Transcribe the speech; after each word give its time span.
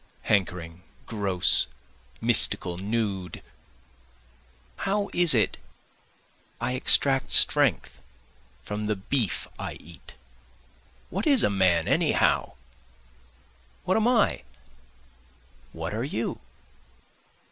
hankering, 0.23 0.81
gross, 1.05 1.67
mystical, 2.21 2.75
nude; 2.79 3.43
How 4.77 5.11
is 5.13 5.35
it 5.35 5.57
I 6.59 6.73
extract 6.73 7.31
strength 7.31 8.01
from 8.63 8.85
the 8.85 8.95
beef 8.95 9.47
I 9.59 9.73
eat? 9.73 10.15
What 11.11 11.27
is 11.27 11.43
a 11.43 11.51
man 11.51 11.87
anyhow? 11.87 12.53
what 13.83 13.95
am 13.95 14.07
I? 14.07 14.41
what 15.71 15.93
are 15.93 16.03
you? 16.03 16.39